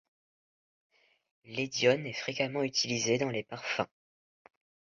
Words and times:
L’Hédione 1.45 2.07
est 2.07 2.13
fréquemment 2.13 2.63
utilisée 2.63 3.19
dans 3.19 3.29
les 3.29 3.43
parfums. 3.43 3.85